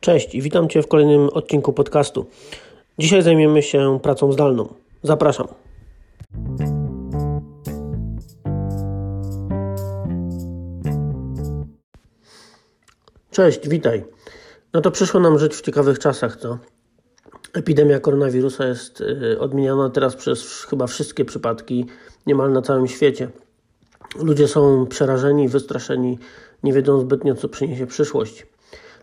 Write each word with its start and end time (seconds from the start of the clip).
Cześć 0.00 0.34
i 0.34 0.42
witam 0.42 0.68
Cię 0.68 0.82
w 0.82 0.88
kolejnym 0.88 1.28
odcinku 1.28 1.72
podcastu. 1.72 2.26
Dzisiaj 2.98 3.22
zajmiemy 3.22 3.62
się 3.62 3.98
pracą 4.02 4.32
zdalną. 4.32 4.74
Zapraszam. 5.02 5.48
Cześć, 13.30 13.68
witaj. 13.68 14.04
No 14.72 14.80
to 14.80 14.90
przyszło 14.90 15.20
nam 15.20 15.38
żyć 15.38 15.54
w 15.54 15.60
ciekawych 15.60 15.98
czasach, 15.98 16.36
co? 16.36 16.58
Epidemia 17.52 18.00
koronawirusa 18.00 18.66
jest 18.66 19.00
y, 19.00 19.38
odmieniana 19.40 19.90
teraz 19.90 20.16
przez 20.16 20.64
chyba 20.64 20.86
wszystkie 20.86 21.24
przypadki 21.24 21.86
niemal 22.26 22.52
na 22.52 22.62
całym 22.62 22.88
świecie. 22.88 23.30
Ludzie 24.22 24.48
są 24.48 24.86
przerażeni, 24.86 25.48
wystraszeni, 25.48 26.18
nie 26.62 26.72
wiedzą 26.72 27.00
zbytnio, 27.00 27.34
co 27.34 27.48
przyniesie 27.48 27.86
przyszłość. 27.86 28.46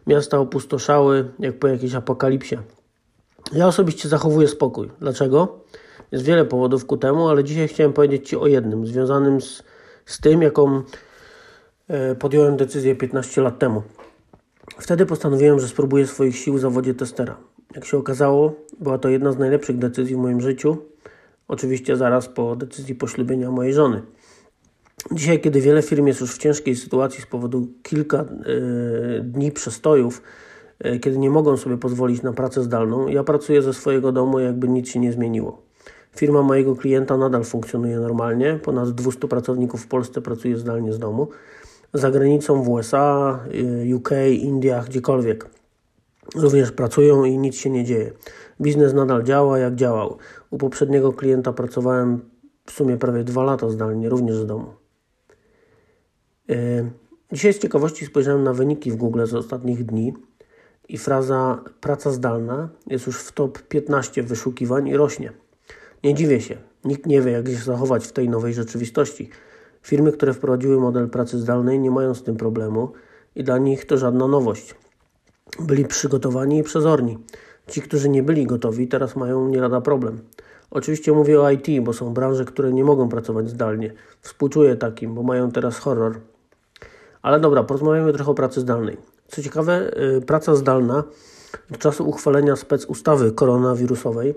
Miasta 0.07 0.39
opustoszały, 0.39 1.31
jak 1.39 1.59
po 1.59 1.67
jakiejś 1.67 1.95
apokalipsie. 1.95 2.57
Ja 3.53 3.67
osobiście 3.67 4.09
zachowuję 4.09 4.47
spokój. 4.47 4.89
Dlaczego? 4.99 5.59
Jest 6.11 6.25
wiele 6.25 6.45
powodów 6.45 6.85
ku 6.85 6.97
temu, 6.97 7.29
ale 7.29 7.43
dzisiaj 7.43 7.67
chciałem 7.67 7.93
powiedzieć 7.93 8.29
Ci 8.29 8.37
o 8.37 8.47
jednym, 8.47 8.87
związanym 8.87 9.41
z, 9.41 9.63
z 10.05 10.21
tym, 10.21 10.41
jaką 10.41 10.81
e, 11.87 12.15
podjąłem 12.15 12.57
decyzję 12.57 12.95
15 12.95 13.41
lat 13.41 13.59
temu. 13.59 13.83
Wtedy 14.77 15.05
postanowiłem, 15.05 15.59
że 15.59 15.67
spróbuję 15.67 16.07
swoich 16.07 16.37
sił 16.37 16.53
w 16.53 16.59
zawodzie 16.59 16.93
testera. 16.93 17.37
Jak 17.75 17.85
się 17.85 17.97
okazało, 17.97 18.53
była 18.79 18.97
to 18.97 19.09
jedna 19.09 19.31
z 19.31 19.37
najlepszych 19.37 19.77
decyzji 19.77 20.15
w 20.15 20.19
moim 20.19 20.41
życiu. 20.41 20.77
Oczywiście 21.47 21.97
zaraz 21.97 22.27
po 22.27 22.55
decyzji 22.55 22.95
poślubienia 22.95 23.51
mojej 23.51 23.73
żony. 23.73 24.01
Dzisiaj, 25.11 25.39
kiedy 25.39 25.61
wiele 25.61 25.81
firm 25.81 26.07
jest 26.07 26.21
już 26.21 26.35
w 26.35 26.37
ciężkiej 26.37 26.75
sytuacji 26.75 27.21
z 27.21 27.25
powodu 27.25 27.67
kilka 27.83 28.21
y, 28.21 29.21
dni 29.23 29.51
przestojów, 29.51 30.21
y, 30.85 30.99
kiedy 30.99 31.17
nie 31.17 31.29
mogą 31.29 31.57
sobie 31.57 31.77
pozwolić 31.77 32.21
na 32.21 32.33
pracę 32.33 32.63
zdalną, 32.63 33.07
ja 33.07 33.23
pracuję 33.23 33.61
ze 33.61 33.73
swojego 33.73 34.11
domu, 34.11 34.39
jakby 34.39 34.67
nic 34.67 34.89
się 34.89 34.99
nie 34.99 35.11
zmieniło. 35.11 35.61
Firma 36.15 36.41
mojego 36.41 36.75
klienta 36.75 37.17
nadal 37.17 37.43
funkcjonuje 37.43 37.99
normalnie. 37.99 38.59
Ponad 38.63 38.89
200 38.89 39.27
pracowników 39.27 39.81
w 39.81 39.87
Polsce 39.87 40.21
pracuje 40.21 40.57
zdalnie 40.57 40.93
z 40.93 40.99
domu. 40.99 41.27
Za 41.93 42.11
granicą 42.11 42.63
w 42.63 42.69
USA, 42.69 43.39
y, 43.91 43.95
UK, 43.95 44.09
Indiach, 44.31 44.85
gdziekolwiek. 44.85 45.49
Również 46.35 46.71
pracują 46.71 47.23
i 47.23 47.37
nic 47.37 47.55
się 47.55 47.69
nie 47.69 47.85
dzieje. 47.85 48.11
Biznes 48.61 48.93
nadal 48.93 49.23
działa 49.23 49.59
jak 49.59 49.75
działał. 49.75 50.17
U 50.49 50.57
poprzedniego 50.57 51.13
klienta 51.13 51.53
pracowałem 51.53 52.19
w 52.65 52.71
sumie 52.71 52.97
prawie 52.97 53.23
dwa 53.23 53.43
lata 53.43 53.69
zdalnie, 53.69 54.09
również 54.09 54.35
z 54.35 54.45
domu. 54.45 54.80
E, 56.51 56.89
dzisiaj 57.31 57.53
z 57.53 57.59
ciekawości 57.59 58.05
spojrzałem 58.05 58.43
na 58.43 58.53
wyniki 58.53 58.91
w 58.91 58.95
Google 58.95 59.25
z 59.25 59.33
ostatnich 59.33 59.85
dni 59.85 60.13
i 60.89 60.97
fraza 60.97 61.63
praca 61.81 62.11
zdalna 62.11 62.69
jest 62.87 63.07
już 63.07 63.19
w 63.19 63.31
top 63.31 63.61
15 63.61 64.23
wyszukiwań 64.23 64.87
i 64.87 64.97
rośnie. 64.97 65.31
Nie 66.03 66.13
dziwię 66.13 66.41
się, 66.41 66.57
nikt 66.85 67.05
nie 67.05 67.21
wie, 67.21 67.31
jak 67.31 67.47
się 67.47 67.55
zachować 67.55 68.07
w 68.07 68.11
tej 68.11 68.29
nowej 68.29 68.53
rzeczywistości. 68.53 69.29
Firmy, 69.81 70.11
które 70.11 70.33
wprowadziły 70.33 70.79
model 70.79 71.09
pracy 71.09 71.39
zdalnej, 71.39 71.79
nie 71.79 71.91
mają 71.91 72.13
z 72.13 72.23
tym 72.23 72.35
problemu 72.35 72.91
i 73.35 73.43
dla 73.43 73.57
nich 73.57 73.85
to 73.85 73.97
żadna 73.97 74.27
nowość. 74.27 74.75
Byli 75.59 75.85
przygotowani 75.85 76.57
i 76.57 76.63
przezorni. 76.63 77.17
Ci, 77.67 77.81
którzy 77.81 78.09
nie 78.09 78.23
byli 78.23 78.45
gotowi, 78.45 78.87
teraz 78.87 79.15
mają 79.15 79.47
nie 79.47 79.61
lada 79.61 79.81
problem. 79.81 80.19
Oczywiście 80.71 81.11
mówię 81.11 81.41
o 81.41 81.51
IT, 81.51 81.83
bo 81.83 81.93
są 81.93 82.13
branże, 82.13 82.45
które 82.45 82.73
nie 82.73 82.83
mogą 82.83 83.09
pracować 83.09 83.49
zdalnie. 83.49 83.93
Współczuję 84.21 84.75
takim, 84.75 85.15
bo 85.15 85.23
mają 85.23 85.51
teraz 85.51 85.77
horror. 85.77 86.19
Ale 87.21 87.39
dobra, 87.39 87.63
porozmawiamy 87.63 88.13
trochę 88.13 88.31
o 88.31 88.33
pracy 88.33 88.61
zdalnej. 88.61 88.97
Co 89.27 89.41
ciekawe, 89.41 89.91
yy, 89.95 90.21
praca 90.21 90.55
zdalna 90.55 91.03
do 91.69 91.77
czasu 91.77 92.09
uchwalenia 92.09 92.55
spec 92.55 92.85
ustawy 92.85 93.31
koronawirusowej 93.31 94.35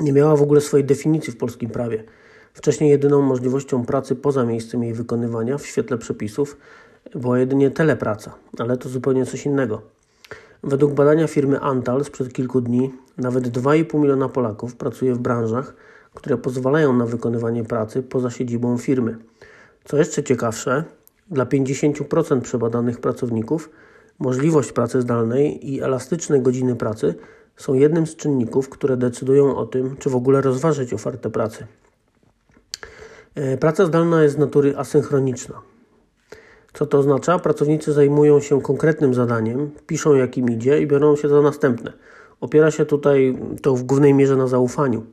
nie 0.00 0.12
miała 0.12 0.36
w 0.36 0.42
ogóle 0.42 0.60
swojej 0.60 0.86
definicji 0.86 1.32
w 1.32 1.36
polskim 1.36 1.70
prawie. 1.70 2.04
Wcześniej 2.54 2.90
jedyną 2.90 3.22
możliwością 3.22 3.86
pracy 3.86 4.16
poza 4.16 4.44
miejscem 4.44 4.82
jej 4.82 4.94
wykonywania 4.94 5.58
w 5.58 5.66
świetle 5.66 5.98
przepisów 5.98 6.56
była 7.14 7.38
jedynie 7.38 7.70
telepraca, 7.70 8.34
ale 8.58 8.76
to 8.76 8.88
zupełnie 8.88 9.26
coś 9.26 9.46
innego. 9.46 9.82
Według 10.62 10.92
badania 10.92 11.26
firmy 11.26 11.60
Antal 11.60 12.04
sprzed 12.04 12.32
kilku 12.32 12.60
dni 12.60 12.94
nawet 13.18 13.48
2,5 13.48 14.00
miliona 14.00 14.28
Polaków 14.28 14.76
pracuje 14.76 15.14
w 15.14 15.18
branżach, 15.18 15.74
które 16.14 16.38
pozwalają 16.38 16.92
na 16.92 17.06
wykonywanie 17.06 17.64
pracy 17.64 18.02
poza 18.02 18.30
siedzibą 18.30 18.78
firmy. 18.78 19.16
Co 19.84 19.96
jeszcze 19.96 20.22
ciekawsze, 20.22 20.84
dla 21.30 21.44
50% 21.44 22.40
przebadanych 22.40 23.00
pracowników 23.00 23.70
możliwość 24.18 24.72
pracy 24.72 25.00
zdalnej 25.00 25.72
i 25.72 25.80
elastyczne 25.80 26.40
godziny 26.40 26.76
pracy 26.76 27.14
są 27.56 27.74
jednym 27.74 28.06
z 28.06 28.16
czynników, 28.16 28.68
które 28.68 28.96
decydują 28.96 29.56
o 29.56 29.66
tym, 29.66 29.96
czy 29.96 30.10
w 30.10 30.16
ogóle 30.16 30.40
rozważyć 30.40 30.92
ofertę 30.92 31.30
pracy. 31.30 31.66
E, 33.34 33.56
praca 33.56 33.86
zdalna 33.86 34.22
jest 34.22 34.34
z 34.34 34.38
natury 34.38 34.76
asynchroniczna. 34.76 35.62
Co 36.72 36.86
to 36.86 36.98
oznacza? 36.98 37.38
Pracownicy 37.38 37.92
zajmują 37.92 38.40
się 38.40 38.62
konkretnym 38.62 39.14
zadaniem, 39.14 39.70
piszą 39.86 40.14
jak 40.14 40.38
im 40.38 40.50
idzie 40.50 40.82
i 40.82 40.86
biorą 40.86 41.16
się 41.16 41.28
za 41.28 41.42
następne. 41.42 41.92
Opiera 42.40 42.70
się 42.70 42.86
tutaj 42.86 43.38
to 43.62 43.74
w 43.74 43.82
głównej 43.82 44.14
mierze 44.14 44.36
na 44.36 44.46
zaufaniu. 44.46 45.06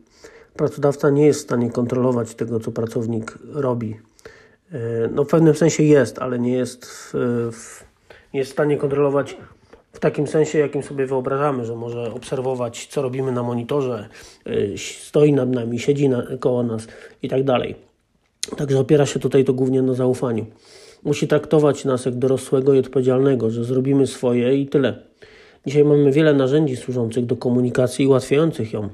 Pracodawca 0.56 1.10
nie 1.10 1.26
jest 1.26 1.40
w 1.40 1.44
stanie 1.44 1.72
kontrolować 1.72 2.36
tego, 2.36 2.60
co 2.60 2.72
pracownik 2.72 3.38
robi. 3.54 4.00
E, 4.72 4.78
no 5.12 5.24
w 5.24 5.28
pewnym 5.28 5.56
sensie 5.56 5.84
jest, 5.84 6.20
ale 6.20 6.40
nie 6.40 6.54
jest 6.54 6.86
w, 7.52 7.84
nie 8.34 8.40
jest 8.40 8.52
w 8.52 8.54
stanie 8.54 8.78
kontrolować 8.78 9.38
w 9.96 10.00
takim 10.00 10.28
sensie, 10.28 10.60
jakim 10.60 10.84
sobie 10.84 11.06
wyobrażamy, 11.06 11.66
że 11.66 11.76
może 11.76 12.14
obserwować, 12.14 12.88
co 12.88 13.02
robimy 13.02 13.32
na 13.32 13.44
monitorze, 13.44 14.10
e, 14.46 14.78
stoi 14.78 15.34
nad 15.34 15.50
nami, 15.50 15.80
siedzi 15.80 16.10
na, 16.10 16.24
koło 16.40 16.64
nas 16.64 16.88
i 17.22 17.30
tak 17.30 17.44
dalej. 17.44 17.76
Także 18.58 18.80
opiera 18.80 19.06
się 19.06 19.20
tutaj 19.20 19.46
to 19.46 19.54
głównie 19.54 19.82
na 19.82 19.94
zaufaniu. 19.94 20.46
Musi 21.04 21.28
traktować 21.28 21.86
nas 21.86 22.06
jak 22.06 22.16
dorosłego 22.16 22.74
i 22.74 22.80
odpowiedzialnego, 22.80 23.50
że 23.50 23.64
zrobimy 23.64 24.08
swoje 24.08 24.58
i 24.58 24.68
tyle. 24.68 25.00
Dzisiaj 25.66 25.84
mamy 25.84 26.12
wiele 26.12 26.34
narzędzi 26.34 26.76
służących 26.76 27.26
do 27.26 27.36
komunikacji 27.36 28.06
i 28.06 28.08
ułatwiających 28.08 28.74
ją. 28.74 28.90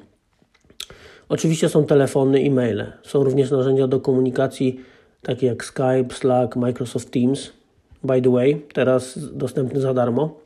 Oczywiście 1.30 1.70
są 1.70 1.86
telefony 1.86 2.42
i 2.42 2.52
maile. 2.52 2.94
Są 3.04 3.24
również 3.24 3.52
narzędzia 3.52 3.88
do 3.88 4.00
komunikacji 4.00 4.80
takie 5.22 5.48
jak 5.48 5.66
Skype, 5.66 6.14
Slack, 6.14 6.56
Microsoft 6.56 7.12
Teams. 7.12 7.52
By 8.04 8.22
the 8.22 8.30
way, 8.30 8.66
teraz 8.74 9.20
dostępny 9.34 9.82
za 9.82 9.94
darmo. 9.94 10.40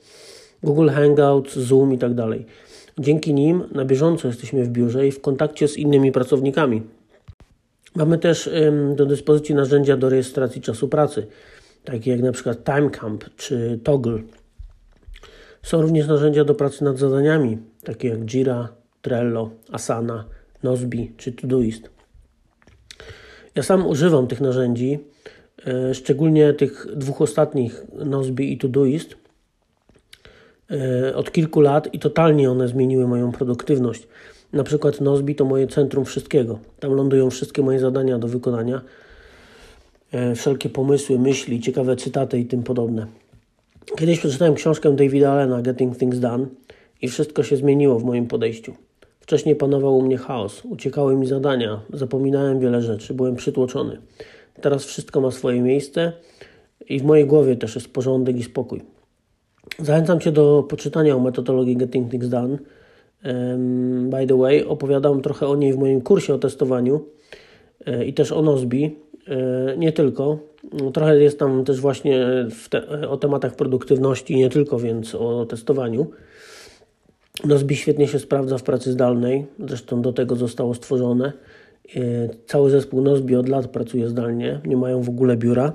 Google 0.63 0.89
Hangouts, 0.89 1.53
Zoom 1.53 1.93
i 1.93 1.97
tak 1.97 2.13
dalej. 2.13 2.45
Dzięki 2.99 3.33
nim 3.33 3.63
na 3.71 3.85
bieżąco 3.85 4.27
jesteśmy 4.27 4.63
w 4.63 4.69
biurze 4.69 5.07
i 5.07 5.11
w 5.11 5.21
kontakcie 5.21 5.67
z 5.67 5.77
innymi 5.77 6.11
pracownikami. 6.11 6.81
Mamy 7.95 8.17
też 8.17 8.49
do 8.95 9.05
dyspozycji 9.05 9.55
narzędzia 9.55 9.97
do 9.97 10.09
rejestracji 10.09 10.61
czasu 10.61 10.87
pracy, 10.87 11.27
takie 11.83 12.11
jak 12.17 12.31
przykład 12.31 12.63
Timecamp 12.63 13.35
czy 13.35 13.79
Toggle. 13.83 14.19
Są 15.63 15.81
również 15.81 16.07
narzędzia 16.07 16.43
do 16.43 16.55
pracy 16.55 16.83
nad 16.83 16.97
zadaniami, 16.97 17.57
takie 17.83 18.07
jak 18.07 18.19
Jira, 18.19 18.69
Trello, 19.01 19.49
Asana, 19.71 20.25
Nozbi 20.63 21.11
czy 21.17 21.31
Todoist. 21.31 21.94
Ja 23.55 23.63
sam 23.63 23.87
używam 23.87 24.27
tych 24.27 24.41
narzędzi, 24.41 24.99
e, 25.67 25.93
szczególnie 25.93 26.53
tych 26.53 26.87
dwóch 26.95 27.21
ostatnich, 27.21 27.85
Nozbi 28.05 28.53
i 28.53 28.57
Todoist, 28.57 29.15
e, 30.71 31.15
od 31.15 31.31
kilku 31.31 31.61
lat 31.61 31.93
i 31.93 31.99
totalnie 31.99 32.51
one 32.51 32.67
zmieniły 32.67 33.07
moją 33.07 33.31
produktywność. 33.31 34.07
Na 34.53 34.63
przykład 34.63 35.01
Nozbi 35.01 35.35
to 35.35 35.45
moje 35.45 35.67
centrum 35.67 36.05
wszystkiego. 36.05 36.59
Tam 36.79 36.93
lądują 36.93 37.29
wszystkie 37.29 37.61
moje 37.61 37.79
zadania 37.79 38.19
do 38.19 38.27
wykonania, 38.27 38.81
e, 40.11 40.35
wszelkie 40.35 40.69
pomysły, 40.69 41.19
myśli, 41.19 41.61
ciekawe 41.61 41.95
cytaty 41.95 42.39
i 42.39 42.45
tym 42.45 42.63
podobne. 42.63 43.07
Kiedyś 43.97 44.19
przeczytałem 44.19 44.53
książkę 44.55 44.95
Davida 44.95 45.31
Allena 45.31 45.61
Getting 45.61 45.97
Things 45.97 46.19
Done 46.19 46.45
i 47.01 47.07
wszystko 47.07 47.43
się 47.43 47.57
zmieniło 47.57 47.99
w 47.99 48.03
moim 48.03 48.27
podejściu. 48.27 48.73
Wcześniej 49.25 49.55
panował 49.55 49.97
u 49.97 50.01
mnie 50.01 50.17
chaos, 50.17 50.65
uciekały 50.65 51.15
mi 51.15 51.27
zadania, 51.27 51.81
zapominałem 51.93 52.59
wiele 52.59 52.81
rzeczy, 52.81 53.13
byłem 53.13 53.35
przytłoczony. 53.35 53.97
Teraz 54.61 54.85
wszystko 54.85 55.21
ma 55.21 55.31
swoje 55.31 55.61
miejsce 55.61 56.13
i 56.89 56.99
w 56.99 57.03
mojej 57.03 57.25
głowie 57.25 57.55
też 57.55 57.75
jest 57.75 57.93
porządek 57.93 58.37
i 58.37 58.43
spokój. 58.43 58.81
Zachęcam 59.79 60.19
Cię 60.19 60.31
do 60.31 60.65
poczytania 60.69 61.15
o 61.15 61.19
metodologii 61.19 61.77
Getting 61.77 62.11
Things 62.11 62.29
Done. 62.29 62.57
by 64.09 64.27
the 64.27 64.37
way, 64.37 64.65
opowiadam 64.65 65.21
trochę 65.21 65.47
o 65.47 65.55
niej 65.55 65.73
w 65.73 65.77
moim 65.77 66.01
kursie 66.01 66.33
o 66.33 66.37
testowaniu 66.37 67.05
e, 67.85 68.05
i 68.05 68.13
też 68.13 68.31
o 68.31 68.41
Nozbi. 68.41 68.95
E, 69.27 69.77
nie 69.77 69.91
tylko. 69.91 70.37
Trochę 70.93 71.19
jest 71.19 71.39
tam 71.39 71.63
też 71.63 71.81
właśnie 71.81 72.25
te, 72.69 73.09
o 73.09 73.17
tematach 73.17 73.55
produktywności, 73.55 74.35
nie 74.35 74.49
tylko, 74.49 74.79
więc 74.79 75.15
o 75.15 75.45
testowaniu. 75.45 76.07
Nozbi 77.43 77.75
świetnie 77.75 78.07
się 78.07 78.19
sprawdza 78.19 78.57
w 78.57 78.63
pracy 78.63 78.91
zdalnej, 78.91 79.45
zresztą 79.67 80.01
do 80.01 80.13
tego 80.13 80.35
zostało 80.35 80.73
stworzone. 80.73 81.33
E, 81.95 81.99
cały 82.45 82.69
zespół 82.69 83.01
Nozbi 83.01 83.35
od 83.35 83.49
lat 83.49 83.67
pracuje 83.67 84.09
zdalnie, 84.09 84.61
nie 84.65 84.77
mają 84.77 85.01
w 85.01 85.09
ogóle 85.09 85.37
biura. 85.37 85.73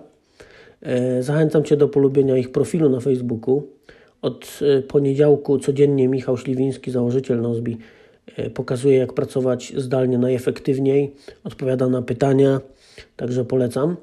Zachęcam 1.20 1.64
Cię 1.64 1.76
do 1.76 1.88
polubienia 1.88 2.36
ich 2.36 2.52
profilu 2.52 2.88
na 2.88 3.00
Facebooku. 3.00 3.62
Od 4.22 4.60
poniedziałku 4.88 5.58
codziennie 5.58 6.08
Michał 6.08 6.36
Śliwiński, 6.36 6.90
założyciel 6.90 7.40
Nozbi, 7.40 7.78
pokazuje 8.54 8.96
jak 8.96 9.12
pracować 9.12 9.72
zdalnie 9.76 10.18
najefektywniej, 10.18 11.14
odpowiada 11.44 11.88
na 11.88 12.02
pytania, 12.02 12.60
także 13.16 13.44
polecam. 13.44 13.96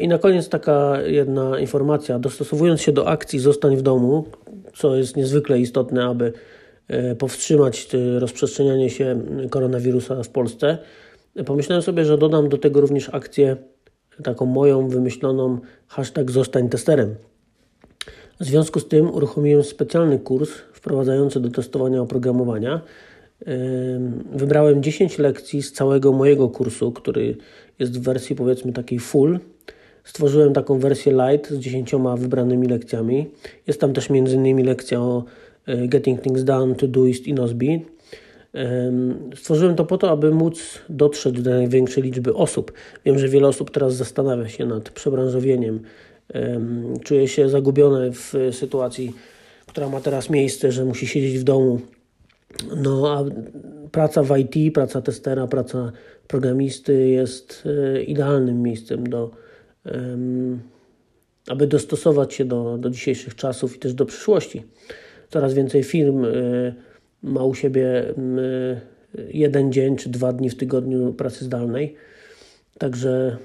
I 0.00 0.08
na 0.08 0.18
koniec 0.18 0.48
taka 0.48 1.02
jedna 1.02 1.58
informacja. 1.58 2.18
Dostosowując 2.18 2.80
się 2.80 2.92
do 2.92 3.08
akcji 3.08 3.38
Zostań 3.38 3.76
w 3.76 3.82
domu, 3.82 4.24
co 4.74 4.96
jest 4.96 5.16
niezwykle 5.16 5.60
istotne, 5.60 6.04
aby 6.04 6.32
e, 6.88 7.14
powstrzymać 7.14 7.88
rozprzestrzenianie 8.18 8.90
się 8.90 9.20
koronawirusa 9.50 10.22
w 10.22 10.28
Polsce, 10.28 10.78
pomyślałem 11.46 11.82
sobie, 11.82 12.04
że 12.04 12.18
dodam 12.18 12.48
do 12.48 12.58
tego 12.58 12.80
również 12.80 13.08
akcję 13.12 13.56
taką 14.22 14.46
moją 14.46 14.88
wymyśloną 14.88 15.58
hashtag 15.88 16.30
Zostań 16.30 16.68
testerem. 16.68 17.14
W 18.40 18.44
związku 18.44 18.80
z 18.80 18.88
tym 18.88 19.14
uruchomiłem 19.14 19.64
specjalny 19.64 20.18
kurs 20.18 20.50
wprowadzający 20.72 21.40
do 21.40 21.50
testowania 21.50 22.02
oprogramowania. 22.02 22.80
Wybrałem 24.32 24.82
10 24.82 25.18
lekcji 25.18 25.62
z 25.62 25.72
całego 25.72 26.12
mojego 26.12 26.48
kursu, 26.48 26.92
który 26.92 27.36
jest 27.78 27.98
w 27.98 28.02
wersji 28.02 28.36
powiedzmy 28.36 28.72
takiej 28.72 28.98
full 28.98 29.38
Stworzyłem 30.10 30.52
taką 30.52 30.78
wersję 30.78 31.12
light 31.12 31.50
z 31.50 31.58
dziesięcioma 31.58 32.16
wybranymi 32.16 32.68
lekcjami. 32.68 33.30
Jest 33.66 33.80
tam 33.80 33.92
też 33.92 34.10
m.in. 34.10 34.66
lekcja 34.66 35.00
o 35.00 35.24
e, 35.66 35.88
Getting 35.88 36.22
Things 36.22 36.44
Done, 36.44 36.74
Todoist 36.74 37.26
i 37.26 37.34
Nozbe. 37.34 37.66
Stworzyłem 39.36 39.74
to 39.76 39.84
po 39.84 39.98
to, 39.98 40.10
aby 40.10 40.30
móc 40.30 40.78
dotrzeć 40.88 41.42
do 41.42 41.50
największej 41.50 42.02
liczby 42.02 42.34
osób. 42.34 42.72
Wiem, 43.04 43.18
że 43.18 43.28
wiele 43.28 43.48
osób 43.48 43.70
teraz 43.70 43.94
zastanawia 43.94 44.48
się 44.48 44.66
nad 44.66 44.90
przebranżowieniem. 44.90 45.80
Czuje 47.04 47.28
się 47.28 47.48
zagubione 47.48 48.10
w 48.12 48.34
sytuacji, 48.52 49.12
która 49.66 49.88
ma 49.88 50.00
teraz 50.00 50.30
miejsce, 50.30 50.72
że 50.72 50.84
musi 50.84 51.06
siedzieć 51.06 51.38
w 51.38 51.44
domu. 51.44 51.80
No 52.76 53.12
a 53.12 53.24
praca 53.92 54.22
w 54.22 54.38
IT, 54.38 54.74
praca 54.74 55.02
testera, 55.02 55.46
praca 55.46 55.92
programisty 56.28 57.08
jest 57.08 57.64
e, 57.66 58.02
idealnym 58.02 58.62
miejscem 58.62 59.08
do 59.08 59.30
aby 61.48 61.66
dostosować 61.66 62.34
się 62.34 62.44
do, 62.44 62.78
do 62.78 62.90
dzisiejszych 62.90 63.34
czasów 63.34 63.76
i 63.76 63.78
też 63.78 63.94
do 63.94 64.06
przyszłości. 64.06 64.62
Coraz 65.28 65.54
więcej 65.54 65.82
firm 65.82 66.24
y, 66.24 66.74
ma 67.22 67.44
u 67.44 67.54
siebie 67.54 68.14
jeden 69.28 69.72
dzień 69.72 69.96
czy 69.96 70.08
dwa 70.08 70.32
dni 70.32 70.50
w 70.50 70.56
tygodniu 70.56 71.12
pracy 71.12 71.44
zdalnej. 71.44 71.96
Także, 72.78 73.36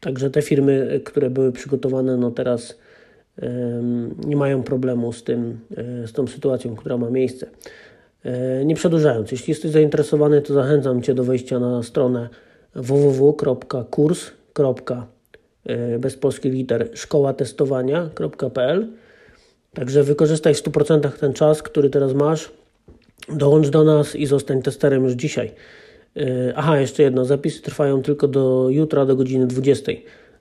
także 0.00 0.30
te 0.30 0.42
firmy, 0.42 1.00
które 1.04 1.30
były 1.30 1.52
przygotowane, 1.52 2.16
no 2.16 2.30
teraz 2.30 2.78
nie 4.24 4.36
mają 4.36 4.62
problemu 4.62 5.12
z, 5.12 5.24
tym, 5.24 5.58
y, 6.04 6.06
z 6.06 6.12
tą 6.12 6.26
sytuacją, 6.26 6.76
która 6.76 6.96
ma 6.96 7.10
miejsce. 7.10 7.46
E, 8.24 8.64
nie 8.64 8.74
przedłużając, 8.74 9.32
jeśli 9.32 9.50
jesteś 9.50 9.70
zainteresowany, 9.70 10.42
to 10.42 10.54
zachęcam 10.54 11.02
Cię 11.02 11.14
do 11.14 11.24
wejścia 11.24 11.58
na 11.58 11.82
stronę 11.82 12.28
www.kurs.com 12.74 14.41
E, 15.66 15.98
bez 15.98 16.16
polskich 16.16 16.52
liter 16.52 16.90
szkoła 16.94 17.32
testowania.pl. 17.32 18.88
Także 19.74 20.02
wykorzystaj 20.02 20.54
w 20.54 20.62
100% 20.62 21.12
ten 21.12 21.32
czas, 21.32 21.62
który 21.62 21.90
teraz 21.90 22.14
masz. 22.14 22.50
Dołącz 23.28 23.68
do 23.68 23.84
nas 23.84 24.16
i 24.16 24.26
zostań 24.26 24.62
testerem 24.62 25.04
już 25.04 25.12
dzisiaj. 25.12 25.52
E, 26.16 26.52
aha, 26.56 26.80
jeszcze 26.80 27.02
jedno. 27.02 27.24
Zapisy 27.24 27.62
trwają 27.62 28.02
tylko 28.02 28.28
do 28.28 28.66
jutra, 28.70 29.06
do 29.06 29.16
godziny 29.16 29.46
20. 29.46 29.92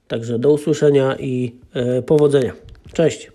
Także 0.08 0.40
do 0.40 0.52
usłyszenia 0.52 1.16
i 1.20 1.56
e, 1.74 2.02
powodzenia. 2.02 2.54
Cześć. 2.94 3.32